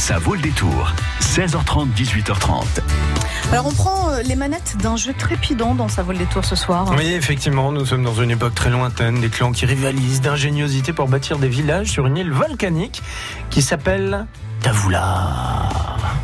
[0.00, 0.94] Ça vaut le détour.
[1.20, 2.64] 16h30, 18h30.
[3.52, 6.56] Alors on prend euh, les manettes d'un jeu trépidant dans Ça vaut le détour ce
[6.56, 6.90] soir.
[6.96, 11.06] Oui, effectivement, nous sommes dans une époque très lointaine, des clans qui rivalisent d'ingéniosité pour
[11.06, 13.02] bâtir des villages sur une île volcanique
[13.50, 14.26] qui s'appelle
[14.60, 15.68] Tavoula.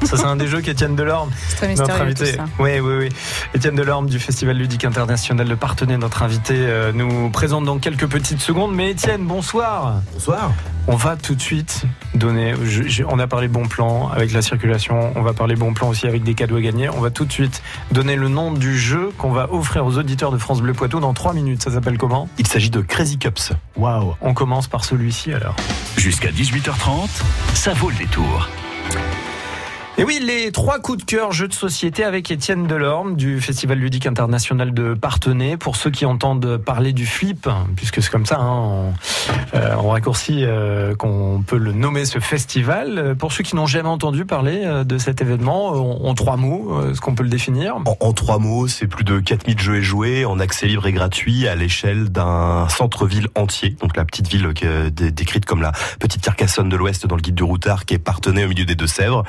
[0.04, 2.26] Ça, c'est un des jeux qu'Étienne Delorme, C'est très notre tout invité.
[2.32, 2.44] ça.
[2.58, 3.08] Oui, oui, oui.
[3.54, 8.06] Étienne Delorme du Festival ludique international, le partenaire, notre invité, euh, nous présente dans quelques
[8.06, 8.74] petites secondes.
[8.74, 10.02] Mais Étienne, bonsoir.
[10.12, 10.52] Bonsoir.
[10.88, 11.82] On va tout de suite
[12.14, 12.54] donner.
[12.62, 15.12] je- je- on a parlé bon plan avec la circulation.
[15.16, 16.88] On va parler bon plan aussi avec des cadeaux à gagner.
[16.88, 20.30] On va tout de suite donner le nom du jeu qu'on va offrir aux auditeurs
[20.30, 21.62] de France Bleu Poitou dans 3 minutes.
[21.64, 22.28] Ça s'appelle comment?
[22.38, 23.52] Il s'agit de Crazy Cups.
[23.76, 25.56] Waouh On commence par celui-ci alors.
[25.96, 27.08] Jusqu'à 18h30,
[27.54, 28.25] ça vaut le détour.
[28.26, 29.15] Tour.
[29.98, 33.78] Et oui, les trois coups de cœur jeux de société avec Étienne Delorme du Festival
[33.78, 35.56] ludique international de Partenay.
[35.56, 38.94] Pour ceux qui entendent parler du flip, puisque c'est comme ça, hein, en,
[39.54, 43.16] euh, en raccourci, euh, qu'on peut le nommer ce festival.
[43.18, 47.00] Pour ceux qui n'ont jamais entendu parler euh, de cet événement, en, trois mots, est-ce
[47.00, 47.76] qu'on peut le définir?
[48.00, 51.48] En, trois mots, c'est plus de 4000 jeux et jouets en accès libre et gratuit
[51.48, 53.76] à l'échelle d'un centre-ville entier.
[53.80, 54.52] Donc la petite ville
[54.90, 58.44] décrite comme la petite Carcassonne de l'Ouest dans le guide du routard qui est partenaire
[58.44, 59.24] au milieu des Deux-Sèvres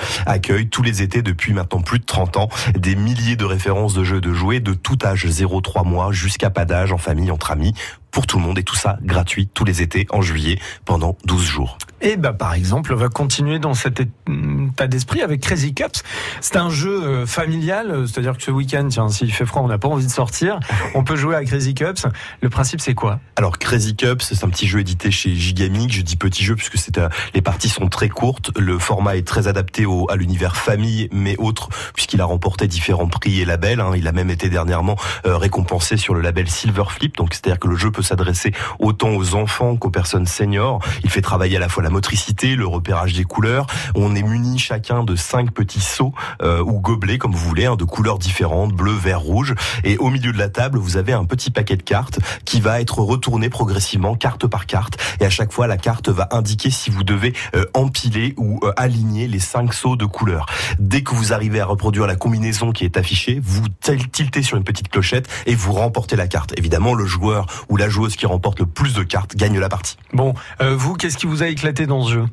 [0.65, 2.49] tous les étés depuis maintenant plus de 30 ans.
[2.77, 6.65] Des milliers de références de jeux de jouets de tout âge, 0-3 mois jusqu'à pas
[6.65, 7.73] d'âge, en famille, entre amis,
[8.17, 11.43] pour tout le monde et tout ça gratuit tous les étés en juillet pendant 12
[11.45, 11.77] jours.
[12.01, 16.01] Et bah par exemple, on va continuer dans cet état d'esprit avec Crazy Cups.
[16.41, 19.67] C'est un jeu euh, familial, euh, c'est-à-dire que ce week-end, tiens, s'il fait froid, on
[19.67, 20.59] n'a pas envie de sortir,
[20.95, 22.07] on peut jouer à Crazy Cups.
[22.41, 23.19] Le principe, c'est quoi?
[23.35, 25.91] Alors Crazy Cups, c'est un petit jeu édité chez Gigamic.
[25.91, 28.51] Je dis petit jeu puisque c'est euh, les parties sont très courtes.
[28.57, 33.07] Le format est très adapté au, à l'univers famille, mais autre puisqu'il a remporté différents
[33.07, 33.79] prix et labels.
[33.79, 33.91] hein.
[33.95, 37.15] Il a même été dernièrement récompensé sur le label Silver Flip.
[37.15, 40.79] Donc c'est-à-dire que le jeu peut s'adresser autant aux enfants qu'aux personnes seniors.
[41.03, 43.67] Il fait travailler à la fois la motricité, le repérage des couleurs.
[43.95, 47.75] On est muni chacun de cinq petits seaux euh, ou gobelets comme vous voulez, hein,
[47.75, 49.55] de couleurs différentes, bleu, vert, rouge.
[49.83, 52.81] Et au milieu de la table, vous avez un petit paquet de cartes qui va
[52.81, 54.97] être retourné progressivement, carte par carte.
[55.19, 58.71] Et à chaque fois, la carte va indiquer si vous devez euh, empiler ou euh,
[58.77, 60.45] aligner les cinq sauts de couleurs.
[60.79, 64.63] Dès que vous arrivez à reproduire la combinaison qui est affichée, vous tiltez sur une
[64.63, 66.53] petite clochette et vous remportez la carte.
[66.57, 69.97] Évidemment, le joueur ou la joueuse qui remporte le plus de cartes gagne la partie.
[70.13, 72.25] Bon, euh, vous, qu'est-ce qui vous a éclaté dans ce jeu?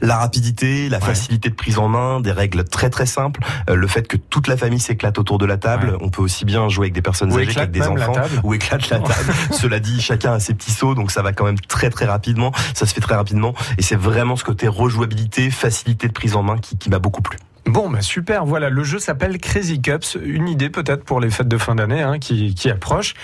[0.00, 1.04] La rapidité, la Ouais.
[1.04, 4.46] facilité de prise en main, des règles très très simples, euh, le fait que toute
[4.46, 5.90] la famille s'éclate autour de la table.
[5.90, 5.96] Ouais.
[6.00, 8.12] On peut aussi bien jouer avec des personnes Ou âgées qu'avec des enfants.
[8.44, 9.32] Ou éclate la table.
[9.50, 12.52] Cela dit, chacun a ses petits sauts, donc ça va quand même très très rapidement.
[12.74, 13.54] Ça se fait très rapidement.
[13.78, 17.22] Et c'est vraiment ce côté rejouabilité, facilité de prise en main qui, qui m'a beaucoup
[17.22, 17.38] plu.
[17.72, 21.48] Bon, bah super, voilà, le jeu s'appelle Crazy Cups, une idée peut-être pour les fêtes
[21.48, 23.14] de fin d'année hein, qui, qui approchent.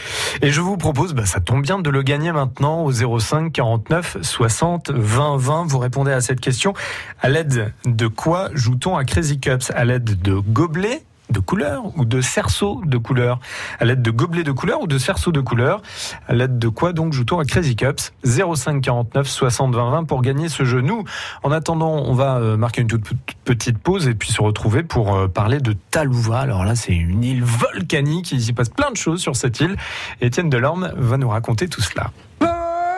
[0.41, 4.17] Et je vous propose, bah, ça tombe bien de le gagner maintenant au 05 49
[4.23, 5.67] 60 20 20.
[5.67, 6.73] Vous répondez à cette question.
[7.21, 9.71] À l'aide de quoi joue-t-on à Crazy Cups?
[9.75, 11.03] À l'aide de gobelets?
[11.31, 13.41] De couleur ou de cerceaux de couleur
[13.81, 15.83] À l'aide de gobelets de couleur ou de cerceaux de couleur
[16.29, 20.23] À l'aide de quoi donc joue-t-on à Crazy Cups 05 49 60 20 20 pour
[20.23, 20.81] gagner ce jeu.
[20.81, 21.05] Nous,
[21.43, 24.83] en attendant, on va euh, marquer une toute toute petite pause et puis se retrouver
[24.83, 26.41] pour euh, parler de Talouva.
[26.41, 28.33] Alors là, c'est une île volcanique.
[28.33, 29.77] Il s'y passe plein de choses sur cette île.
[30.21, 32.11] Étienne Delorme va nous raconter tout cela.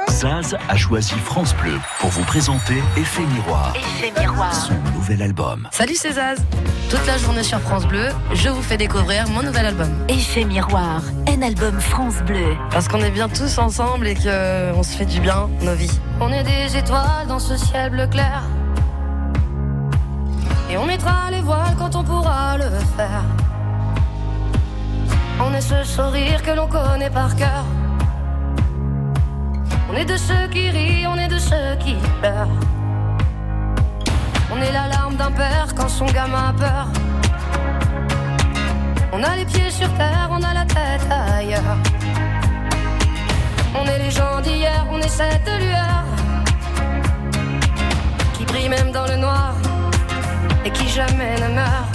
[0.08, 4.52] Zaz a choisi France Bleu pour vous présenter Effet Miroir, Effet miroir.
[4.54, 5.68] son nouvel album.
[5.70, 6.38] Salut c'est Zaz
[6.90, 9.88] Toute la journée sur France Bleu, je vous fais découvrir mon nouvel album.
[10.08, 11.02] Effet miroir.
[11.28, 12.56] Un album France Bleu.
[12.70, 16.00] Parce qu'on est bien tous ensemble et que on se fait du bien, nos vies.
[16.20, 18.42] On est des étoiles dans ce ciel bleu clair.
[20.70, 22.64] Et on mettra les voiles quand on pourra le
[22.96, 23.22] faire.
[25.40, 27.64] On est ce sourire que l'on connaît par cœur.
[29.92, 32.46] On est de ceux qui rient, on est de ceux qui pleurent.
[34.52, 36.86] On est la larme d'un père quand son gamin a peur.
[39.12, 41.76] On a les pieds sur terre, on a la tête ailleurs.
[43.74, 46.04] On est les gens d'hier, on est cette lueur
[48.34, 49.54] qui brille même dans le noir
[50.64, 51.89] et qui jamais ne meurt.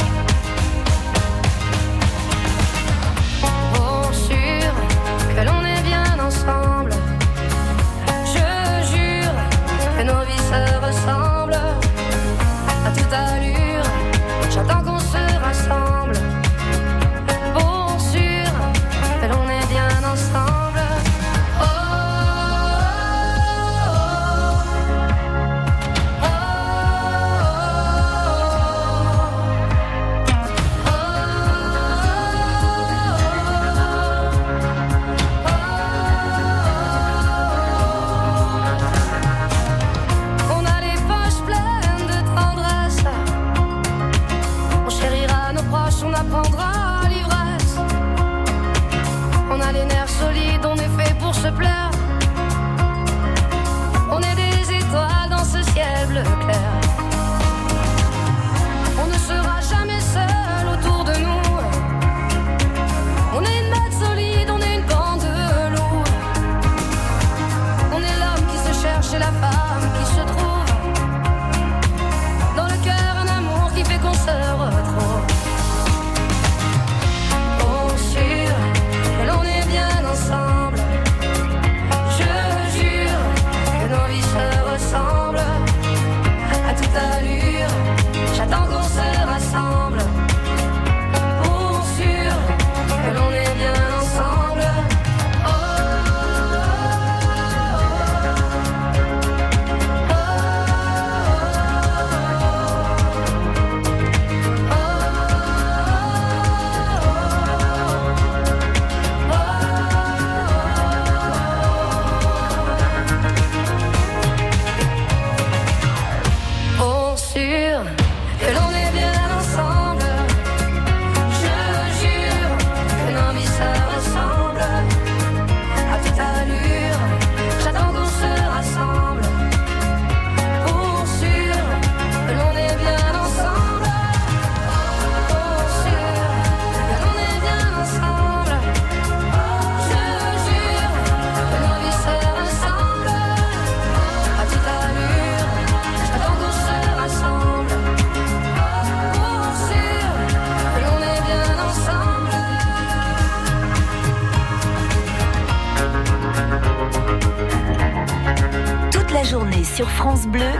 [160.05, 160.51] France Bleu,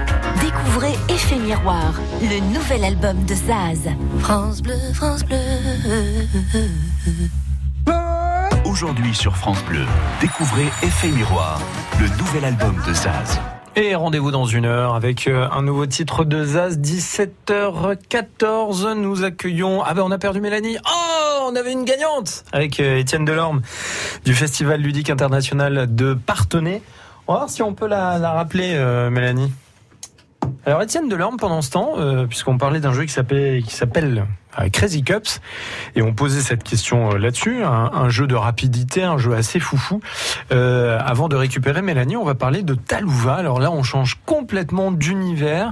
[0.42, 3.92] découvrez Effet Miroir, le nouvel album de Zaz.
[4.18, 5.38] France Bleu, France Bleu.
[8.66, 9.86] Aujourd'hui sur France Bleu,
[10.20, 11.62] découvrez Effet Miroir,
[12.00, 13.40] le nouvel album de Zaz.
[13.76, 18.94] Et rendez-vous dans une heure avec euh, un nouveau titre de Zaz, 17h14.
[18.94, 19.84] Nous accueillons.
[19.84, 20.78] Ah ben on a perdu Mélanie.
[20.88, 23.62] Oh, on avait une gagnante avec euh, Étienne Delorme
[24.26, 26.82] du Festival ludique international de Partenay.
[27.28, 29.52] On va voir si on peut la, rappeler, euh, Mélanie.
[30.66, 34.28] Alors Étienne Delorme, pendant ce temps, euh, puisqu'on parlait d'un jeu qui s'appelle
[34.72, 35.42] Crazy Cups,
[35.96, 39.60] et on posait cette question euh, là-dessus, un, un jeu de rapidité, un jeu assez
[39.60, 40.00] foufou.
[40.52, 43.36] Euh, avant de récupérer Mélanie, on va parler de Talouva.
[43.36, 45.72] Alors là, on change complètement d'univers.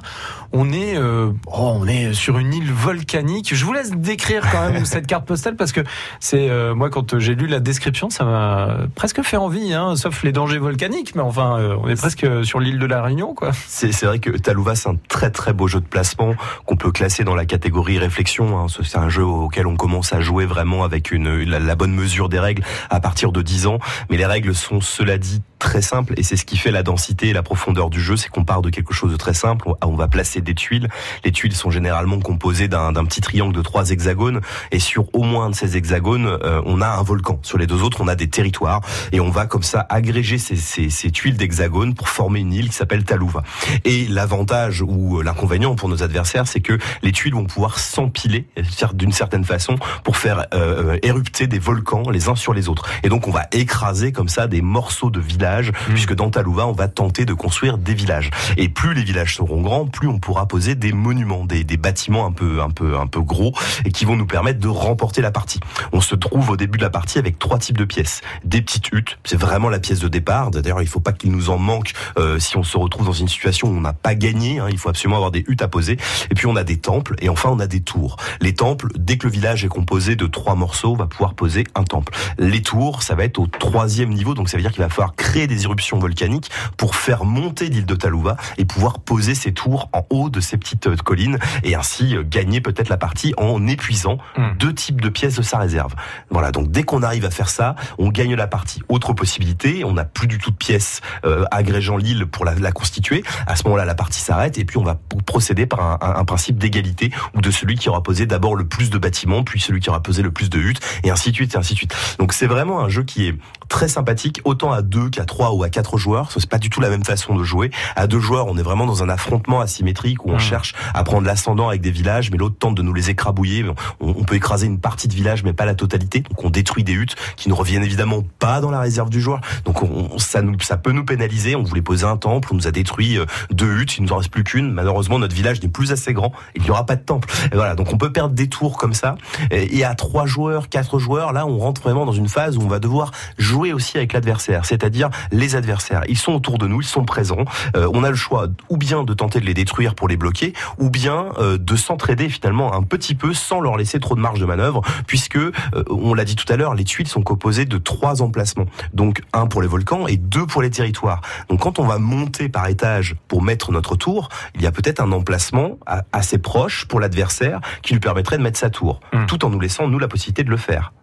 [0.51, 3.53] On est, euh, oh, on est sur une île volcanique.
[3.56, 5.81] Je vous laisse décrire quand même cette carte postale parce que
[6.19, 10.24] c'est euh, moi quand j'ai lu la description, ça m'a presque fait envie, hein, sauf
[10.24, 11.15] les dangers volcaniques.
[11.15, 13.51] Mais enfin, on est presque sur l'île de la Réunion, quoi.
[13.68, 16.33] C'est c'est vrai que Talouva, c'est un très très beau jeu de placement
[16.65, 18.59] qu'on peut classer dans la catégorie réflexion.
[18.59, 18.68] hein.
[18.83, 22.39] C'est un jeu auquel on commence à jouer vraiment avec une, la, bonne mesure des
[22.39, 23.79] règles à partir de 10 ans.
[24.09, 27.29] Mais les règles sont, cela dit, très simples et c'est ce qui fait la densité
[27.29, 28.17] et la profondeur du jeu.
[28.17, 29.69] C'est qu'on part de quelque chose de très simple.
[29.81, 30.89] On- va placer des tuiles.
[31.23, 34.41] Les tuiles sont généralement composées d'un petit triangle de trois hexagones
[34.71, 37.37] et sur au moins de ces hexagones, euh, on a un volcan.
[37.43, 38.81] Sur les deux autres, on a des territoires
[39.11, 42.69] et on va comme ça agréger ces, ces, ces tuiles d'hexagones pour former une île
[42.69, 43.43] qui s'appelle Talouva.
[43.85, 48.47] Et l'avantage ou l'inconvénient pour nos adversaires, c'est que les tuiles vont pouvoir s'empiler
[48.93, 52.86] d'une certaine façon pour faire euh, érupter des volcans les uns sur les autres.
[53.03, 56.72] Et donc on va écraser comme ça des morceaux de villages, puisque dans Talouva, on
[56.74, 58.29] va tenter de construire des villages.
[58.58, 62.25] Et plus les villages seront grands, plus on pourra poser des monuments, des, des bâtiments
[62.25, 63.53] un peu, un peu, un peu gros
[63.86, 65.60] et qui vont nous permettre de remporter la partie.
[65.91, 68.22] On se trouve au début de la partie avec trois types de pièces.
[68.43, 70.51] Des petites huttes, c'est vraiment la pièce de départ.
[70.51, 73.27] D'ailleurs, il faut pas qu'il nous en manque euh, si on se retrouve dans une
[73.27, 74.60] situation où on n'a pas gagné.
[74.60, 74.67] hein.
[74.70, 75.98] Il faut absolument avoir des huttes à poser.
[76.32, 78.17] Et puis on a des temples et enfin on a des tours.
[78.41, 81.65] Les temples, dès que le village est composé de trois morceaux, on va pouvoir poser
[81.75, 82.13] un temple.
[82.38, 85.15] Les tours, ça va être au troisième niveau, donc ça veut dire qu'il va falloir
[85.15, 89.89] créer des éruptions volcaniques pour faire monter l'île de Talouva et pouvoir poser ces tours
[89.93, 93.65] en haut de ces petites euh, collines et ainsi euh, gagner peut-être la partie en
[93.67, 94.57] épuisant Mm.
[94.60, 95.93] deux types de pièces de sa réserve.
[96.29, 98.81] Voilà, donc dès qu'on arrive à faire ça, on gagne la partie.
[98.89, 102.72] Autre possibilité, on n'a plus du tout de pièces euh, agrégeant l'île pour la, la
[102.72, 103.24] constituer.
[103.48, 106.25] À ce moment-là, la partie s'arrête et puis on va procéder par un, un- un
[106.25, 109.79] principe d'égalité ou de celui qui aura posé d'abord le plus de bâtiments, puis celui
[109.79, 111.95] qui aura posé le plus de huttes, et ainsi de suite, et ainsi de suite.
[112.19, 113.35] Donc c'est vraiment un jeu qui est
[113.74, 116.32] très sympathique, autant à deux qu'à trois ou à quatre joueurs.
[116.32, 117.72] Ce n'est pas du tout la même façon de jouer.
[117.96, 120.39] À deux joueurs, on est vraiment dans un affrontement asymétrique où on Mm.
[120.39, 123.65] cherche à prendre l'ascendant avec des villages, mais l'autre tente de nous les écrabouiller.
[124.00, 126.20] On, on peut écraser une partie de village, mais pas la totalité.
[126.20, 129.42] Donc on détruit des huttes qui ne reviennent évidemment pas dans la réserve du joueur.
[129.65, 131.56] Donc on, ça, nous, ça peut nous pénaliser.
[131.56, 134.18] On voulait poser un temple, on nous a détruit euh, deux huttes, il nous en
[134.18, 134.72] reste plus qu'une.
[134.72, 136.32] Malheureusement, notre village n'est plus assez grand.
[136.56, 137.27] Il n'y aura pas de temple.
[137.51, 139.15] Et voilà, donc on peut perdre des tours comme ça.
[139.50, 142.62] Et et à trois joueurs, quatre joueurs, là, on rentre vraiment dans une phase où
[142.62, 146.01] on va devoir jouer aussi avec l'adversaire, c'est-à-dire les adversaires.
[146.10, 147.46] Ils sont autour de nous, ils sont présents.
[147.77, 150.53] Euh, on a le choix ou bien de tenter de les détruire pour les bloquer,
[150.79, 154.39] ou bien euh, de s'entraider finalement un petit peu sans leur laisser trop de marge
[154.39, 155.53] de manœuvre, puisque euh,
[155.89, 158.65] on l'a dit tout à l'heure, les tuiles sont composées de trois emplacements.
[158.93, 161.22] Donc un pour les volcans et deux pour les territoires.
[161.50, 165.00] Donc quand on va monter par étage pour mettre notre tour, il y a peut-être
[165.00, 165.77] un emplacement
[166.12, 169.25] assez proche pour l'adversaire qui lui permettrait de mettre sa tour, Hmm.
[169.27, 170.93] tout en nous laissant nous la possibilité de le faire.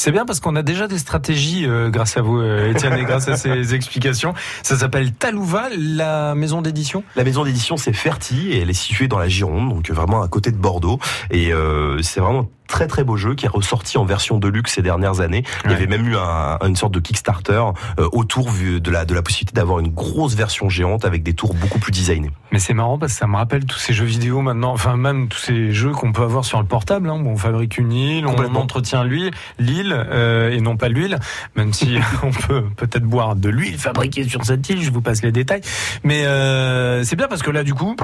[0.00, 3.04] C'est bien parce qu'on a déjà des stratégies euh, grâce à vous, euh, Étienne, et
[3.04, 4.32] grâce à ces explications.
[4.62, 7.02] Ça s'appelle Talouva, la maison d'édition?
[7.16, 10.28] La maison d'édition c'est Ferti et elle est située dans la Gironde, donc vraiment à
[10.28, 11.00] côté de Bordeaux.
[11.32, 14.74] Et euh, c'est vraiment très très beau jeu qui est ressorti en version de luxe
[14.74, 15.42] ces dernières années.
[15.64, 17.60] Il y avait même eu un- une sorte de Kickstarter
[17.98, 21.54] euh, autour de la de la possibilité d'avoir une grosse version géante avec des tours
[21.54, 22.30] beaucoup plus designés.
[22.52, 25.28] Mais c'est marrant parce que ça me rappelle tous ces jeux vidéo maintenant, enfin même
[25.28, 28.26] tous ces jeux qu'on peut avoir sur le portable, hein, où on fabrique une île,
[28.26, 31.18] on entretient l'huile, l'île euh, et non pas l'huile,
[31.56, 35.22] même si on peut peut-être boire de l'huile fabriquée sur cette île, je vous passe
[35.22, 35.62] les détails.
[36.04, 37.96] Mais euh, c'est bien parce que là du coup,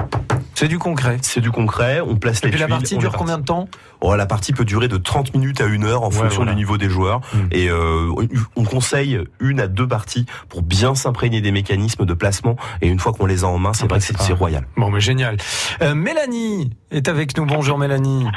[0.53, 1.17] c'est du concret.
[1.21, 3.67] C'est du concret, on place Et les puis la partie dure combien de temps?
[4.07, 6.51] Oh, la partie peut durer de 30 minutes à une heure en Ouais, fonction voilà.
[6.51, 7.21] du niveau des joueurs.
[7.33, 7.37] Mm.
[7.51, 8.11] Et euh,
[8.55, 12.55] on conseille une à deux parties pour bien s'imprégner des mécanismes de placement.
[12.83, 14.67] Et une fois qu'on les a en main, c'est Ah vrai bah, que c'est royal.
[14.77, 15.37] Bon, mais génial.
[15.81, 17.47] Euh, Mélanie est avec nous.
[17.47, 18.27] Bonjour Mélanie.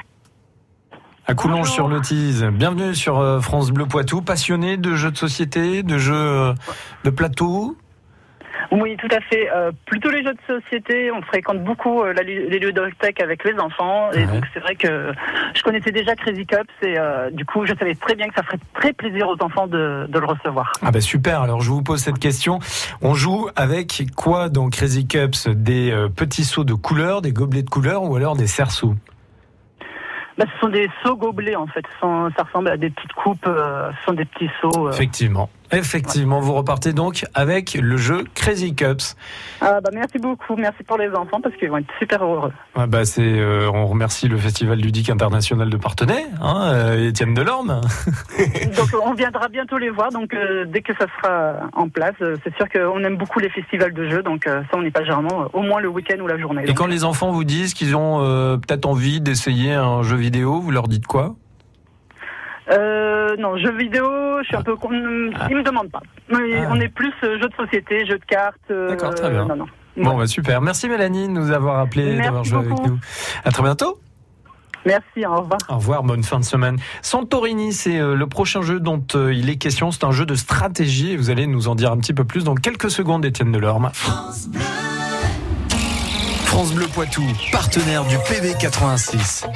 [1.27, 2.45] À Coulonges-sur-Lotise.
[2.51, 4.23] Bienvenue sur euh, France Bleu Poitou.
[4.23, 6.55] Passionnée de jeux de société, de jeux
[7.05, 7.77] de plateau
[8.71, 9.49] Oui, tout à fait.
[9.51, 13.59] Euh, plutôt les jeux de société, on fréquente beaucoup euh, la les ludothèques avec les
[13.59, 14.11] enfants.
[14.13, 14.27] Et Ouais.
[14.27, 15.11] donc, c'est vrai que
[15.55, 18.43] je connaissais déjà Crazy Cups et euh, du coup, je savais très bien que ça
[18.43, 20.71] ferait très plaisir aux enfants de, de le recevoir.
[20.83, 22.59] Ah bah super, alors je vous pose cette question.
[23.01, 25.49] On joue avec quoi dans Crazy Cups?
[25.49, 28.95] Des euh, petits seaux de couleur, des gobelets de couleur ou alors des cerceaux?
[30.37, 31.85] Bah, ce sont des seaux gobelets, en fait.
[32.01, 33.45] Ça ressemble à des petites coupes.
[33.45, 34.89] ce sont des petits seaux.
[34.89, 34.93] euh.
[35.73, 36.41] Effectivement.
[36.41, 39.17] Vous repartez donc avec le jeu Crazy Cups.
[39.61, 40.57] Ah, bah, merci beaucoup.
[40.57, 42.53] Merci pour les enfants parce qu'ils vont être super heureux.
[42.75, 47.35] Ah bah c'est, euh, on remercie le Festival ludique international de Partenay, hein, euh, Étienne
[47.35, 47.81] Delorme.
[48.77, 50.11] donc, on viendra bientôt les voir.
[50.11, 53.51] Donc, euh, dès que ça sera en place, euh, c'est sûr qu'on aime beaucoup les
[53.51, 54.23] festivals de jeux.
[54.23, 56.63] Donc, euh, ça, on n'y passe généralement euh, au moins le week-end ou la journée.
[56.65, 60.17] Et Donc, quand les enfants vous disent qu'ils ont euh, peut-être envie d'essayer un jeu
[60.17, 61.37] vidéo, vous leur dites quoi?
[62.71, 64.07] Euh, non, jeux vidéo,
[64.43, 64.65] je suis un ah.
[64.65, 64.77] peu.
[65.35, 65.49] Ah.
[65.49, 66.03] Me demandent pas.
[66.33, 66.37] Ah.
[66.71, 68.57] On est plus euh, jeux de société, jeux de cartes.
[68.71, 69.47] Euh, D'accord, très bien.
[69.97, 70.61] Bon, bah, super.
[70.61, 72.99] Merci Mélanie de nous avoir appelé, d'avoir joué avec nous.
[73.45, 73.99] À très bientôt.
[74.87, 75.59] Merci, au revoir.
[75.69, 76.79] Au revoir, bonne fin de semaine.
[77.03, 79.91] Santorini, c'est le prochain jeu dont il est question.
[79.91, 82.55] C'est un jeu de stratégie vous allez nous en dire un petit peu plus dans
[82.55, 83.91] quelques secondes, Étienne Delorme.
[83.93, 84.61] France Bleu.
[86.45, 87.23] France Bleu Poitou,
[87.53, 89.47] partenaire du PB86.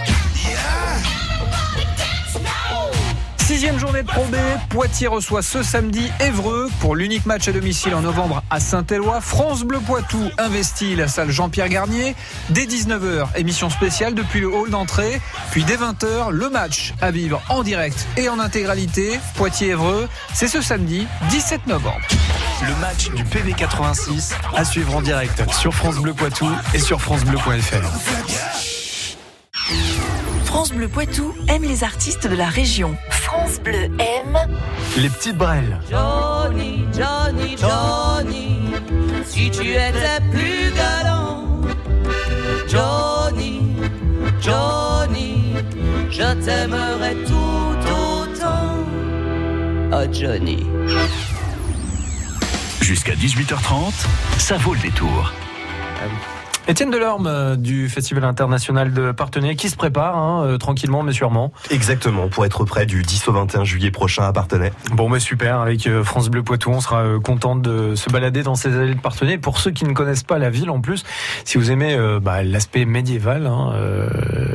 [3.52, 4.36] Sixième journée de Pro B,
[4.70, 9.20] Poitiers reçoit ce samedi Évreux pour l'unique match à domicile en novembre à Saint-Éloi.
[9.20, 12.16] France Bleu Poitou investit la salle Jean-Pierre Garnier.
[12.48, 15.20] Dès 19h, émission spéciale depuis le hall d'entrée.
[15.50, 19.20] Puis dès 20h, le match à vivre en direct et en intégralité.
[19.36, 22.00] Poitiers-Évreux, c'est ce samedi 17 novembre.
[22.66, 27.02] Le match du PV 86 à suivre en direct sur France Bleu Poitou et sur
[27.02, 28.71] francebleu.fr.
[30.62, 32.96] France Bleu Poitou aime les artistes de la région.
[33.10, 34.38] France Bleu aime
[34.96, 35.80] Les petites brelles.
[35.90, 38.60] Johnny, Johnny, Johnny,
[39.24, 41.62] si tu étais plus galant.
[42.68, 43.74] Johnny,
[44.40, 45.54] Johnny,
[46.08, 48.86] je t'aimerais tout autant.
[49.92, 50.64] Oh Johnny.
[52.82, 54.06] Jusqu'à 18h30,
[54.38, 55.32] ça vaut le détour.
[56.68, 61.12] Étienne Delorme euh, du Festival international de Partenay qui se prépare hein, euh, tranquillement mais
[61.12, 61.52] sûrement.
[61.70, 64.72] Exactement, pour être prêt du 10 au 21 juillet prochain à Partenay.
[64.92, 68.54] Bon mais super, avec euh, France Bleu Poitou, on sera content de se balader dans
[68.54, 69.38] ces allées de Partenay.
[69.38, 71.04] Pour ceux qui ne connaissent pas la ville en plus,
[71.44, 74.08] si vous aimez euh, bah, l'aspect médiéval, hein, euh,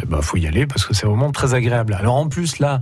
[0.08, 1.94] bah, faut y aller parce que c'est vraiment très agréable.
[1.94, 2.80] Alors en plus là,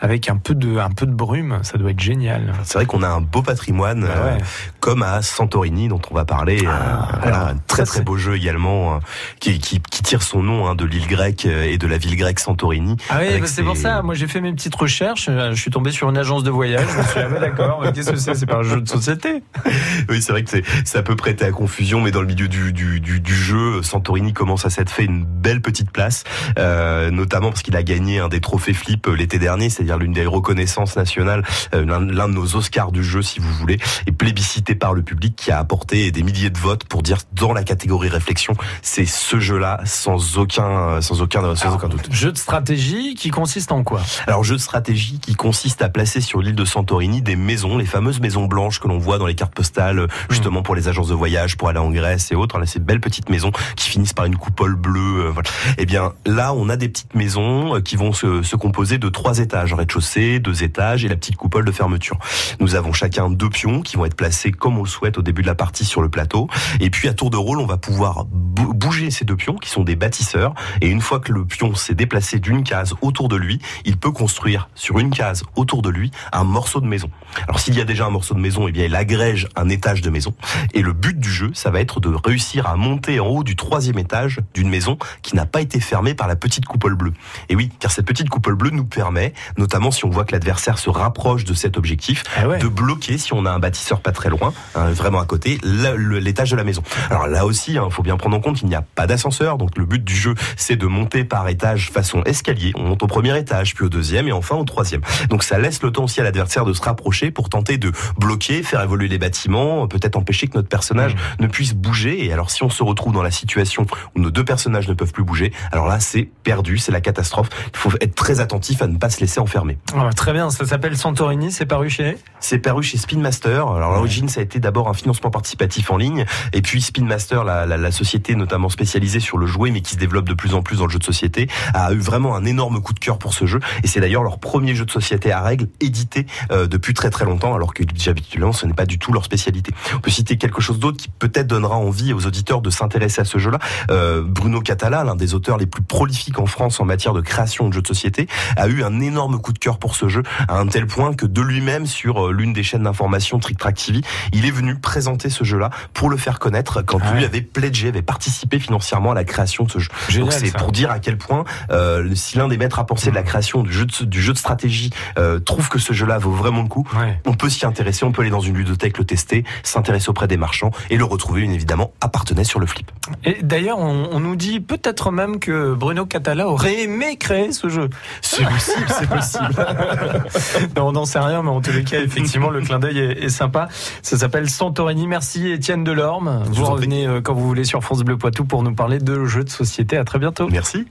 [0.00, 2.52] avec un peu de un peu de brume, ça doit être génial.
[2.64, 4.38] C'est vrai qu'on a un beau patrimoine, Bah euh,
[4.80, 6.58] comme à Santorini, dont on va parler.
[6.66, 8.98] Ah, voilà, alors, un très ça, très beau jeu également, euh,
[9.40, 12.16] qui, qui, qui tire son nom hein, de l'île grecque euh, et de la ville
[12.16, 12.96] grecque Santorini.
[13.10, 14.02] Ah oui, bah, c'est pour ça.
[14.02, 15.26] Moi, j'ai fait mes petites recherches.
[15.28, 16.86] euh, Je suis tombé sur une agence de voyage.
[16.90, 17.84] Je me suis dit, ah, bah, d'accord.
[17.94, 18.34] Qu'est-ce que c'est?
[18.34, 19.42] C'est pas un jeu de société.
[20.08, 20.50] Oui, c'est vrai que
[20.84, 24.32] ça peut prêter à confusion, mais dans le milieu du, du, du, du jeu, Santorini
[24.32, 26.24] commence à s'être fait une belle petite place,
[26.58, 30.26] euh, notamment parce qu'il a gagné un des trophées Flip l'été dernier, c'est-à-dire l'une des
[30.26, 31.42] reconnaissances nationales,
[31.72, 35.50] l'un de nos Oscars du jeu, si vous voulez, et plébiscité par le public qui
[35.50, 39.80] a apporté des milliers de votes pour dire dans la catégorie réflexion, c'est ce jeu-là
[39.84, 42.08] sans aucun, euh, sans aucun, sans aucun doute.
[42.10, 44.00] Jeu de stratégie qui consiste en quoi?
[44.26, 47.86] Alors jeu de stratégie qui consiste à placer sur l'île de Santorini des maisons, les
[47.86, 51.08] fameuses maisons blanches que l'on voit dans les cartes postales, euh, justement pour les agences
[51.08, 54.12] de voyage, pour aller en Grèce et autres, là, ces belles petites maisons qui finissent
[54.12, 55.26] par une coupole bleue.
[55.26, 55.48] euh, voilà.
[55.78, 59.38] Eh bien là, on a des petites maisons qui vont se, se composer de trois
[59.38, 62.18] étages, rez-de-chaussée, deux étages et la petite coupole de fermeture.
[62.60, 65.42] Nous avons chacun deux pions qui vont être placés comme on le souhaite au début
[65.42, 66.48] de la partie sur le plateau.
[66.80, 69.84] Et puis à tour de rôle, on va pouvoir bouger ces deux pions qui sont
[69.84, 70.54] des bâtisseurs.
[70.80, 74.10] Et une fois que le pion s'est déplacé d'une case autour de lui, il peut
[74.10, 77.10] construire sur une case autour de lui un morceau de maison.
[77.46, 80.00] Alors s'il y a déjà un morceau de maison, eh bien il agrège un étage
[80.00, 80.34] de maison.
[80.72, 83.56] Et le but du jeu, ça va être de réussir à monter en haut du
[83.56, 87.12] troisième étage d'une maison qui n'a pas été fermée par la petite coupole bleue.
[87.48, 90.78] Et oui, car cette petite coupole bleue nous permet, notamment si on voit que l'adversaire
[90.78, 92.58] se rapproche de cet objectif, Ah ouais.
[92.58, 96.50] de bloquer, si on a un bâtisseur pas très loin, hein, vraiment à côté, l'étage
[96.50, 96.82] de la maison.
[97.10, 99.76] Alors là aussi, il faut bien prendre en compte qu'il n'y a pas d'ascenseur, donc
[99.76, 102.72] le but du jeu, c'est de monter par étage façon escalier.
[102.76, 105.00] On monte au premier étage, puis au deuxième et enfin au troisième.
[105.30, 108.62] Donc ça laisse le temps aussi à l'adversaire de se rapprocher pour tenter de bloquer,
[108.62, 112.24] faire évoluer les bâtiments, peut-être empêcher que notre personnage ne puisse bouger.
[112.24, 115.12] Et alors si on se retrouve dans la situation où nos deux personnages ne peuvent
[115.12, 117.48] plus bouger, alors là c'est perdu, c'est la catastrophe.
[117.72, 119.78] Il faut être très attentif à ne pas se laisser enfermer.
[119.94, 123.68] Ah bah, très bien, ça s'appelle Santorini, c'est paru chez C'est paru chez Spin Master.
[123.68, 127.04] Alors à l'origine, ça a été d'abord un financement participatif en ligne, et puis Spin
[127.04, 130.34] Master, la, la, la société notamment spécialisée sur le jouet, mais qui se développe de
[130.34, 132.98] plus en plus dans le jeu de société, a eu vraiment un énorme coup de
[132.98, 133.60] cœur pour ce jeu.
[133.82, 137.24] Et c'est d'ailleurs leur premier jeu de société à règles édité euh, depuis très très
[137.24, 139.72] longtemps, alors que habituellement, ce n'est pas du tout leur spécialité.
[139.94, 143.24] On peut citer quelque chose d'autre qui peut-être donnera envie aux auditeurs de s'intéresser à
[143.24, 143.58] ce jeu-là.
[143.90, 147.68] Euh, Bruno Catala, l'un des auteurs les plus prolifiques en France en matière de création
[147.68, 148.26] de jeux de société,
[148.56, 151.26] a eu un énorme coup de cœur pour ce jeu, à un tel point que
[151.26, 154.00] de lui-même, sur euh, l'une des chaînes d'information Trick Track TV,
[154.32, 157.26] il est venu présenter ce jeu-là pour le faire connaître quand Ah lui ouais.
[157.26, 158.23] avait pledgé, avait participé
[158.58, 159.88] financièrement à la création de ce jeu.
[160.08, 163.10] Génial, Donc c'est pour dire à quel point euh, si l'un des maîtres à penser
[163.10, 166.18] de la création du jeu de, du jeu de stratégie euh, trouve que ce jeu-là
[166.18, 167.20] vaut vraiment le coup, Ouais.
[167.26, 170.36] on peut s'y intéresser, on peut aller dans une ludothèque, le tester, s'intéresser auprès des
[170.36, 172.90] marchands et le retrouver bien évidemment à Partenay sur le flip.
[173.24, 177.68] Et d'ailleurs, on, on nous dit peut-être même que Bruno Catala aurait aimé créer ce
[177.68, 177.88] jeu.
[178.20, 179.66] C'est possible, c'est possible.
[180.76, 183.24] non, on n'en sait rien, mais en tous les cas, effectivement, le clin d'œil est,
[183.24, 183.68] est sympa.
[184.02, 185.06] Ça s'appelle Santorini.
[185.06, 186.42] Merci Étienne Delorme.
[186.46, 189.24] Vous vous revenez euh, quand vous voulez sur France Bleu Poitou pour nous parler de
[189.24, 189.96] jeux de société.
[189.96, 190.48] À très bientôt.
[190.50, 190.86] Merci.